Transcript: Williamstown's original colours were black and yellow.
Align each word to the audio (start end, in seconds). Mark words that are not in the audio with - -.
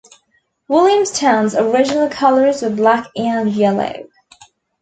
Williamstown's 0.67 1.53
original 1.53 2.09
colours 2.09 2.63
were 2.63 2.71
black 2.71 3.05
and 3.15 3.53
yellow. 3.53 4.07